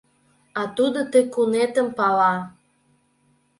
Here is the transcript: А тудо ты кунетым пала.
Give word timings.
А 0.59 0.61
тудо 0.75 0.99
ты 1.11 1.19
кунетым 1.33 1.87
пала. 1.97 2.33